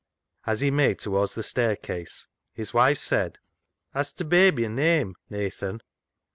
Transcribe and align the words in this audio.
As 0.47 0.61
he 0.61 0.71
made 0.71 0.97
toward 0.97 1.29
the 1.29 1.43
staircase, 1.43 2.25
his 2.53 2.73
wife 2.73 2.97
said 2.97 3.37
—"Has 3.93 4.11
t'baby 4.11 4.65
a 4.65 4.69
name, 4.69 5.13
Nathan 5.29 5.79